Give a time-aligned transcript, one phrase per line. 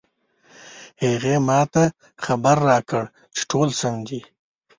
[1.03, 1.83] هغې ما ته
[2.25, 3.03] خبر راکړ
[3.35, 4.19] چې ټول سم دي